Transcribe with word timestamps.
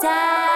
side. 0.00 0.49